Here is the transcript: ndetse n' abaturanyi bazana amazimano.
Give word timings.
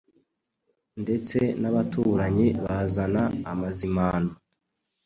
ndetse 1.01 1.37
n' 1.61 1.67
abaturanyi 1.71 2.47
bazana 2.63 3.23
amazimano. 3.51 4.31